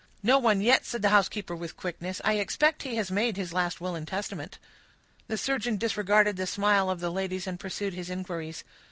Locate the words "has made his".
2.95-3.53